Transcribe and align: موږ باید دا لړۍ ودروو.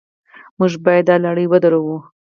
موږ 0.57 0.73
باید 0.85 1.03
دا 1.09 1.15
لړۍ 1.25 1.45
ودروو. 1.49 1.97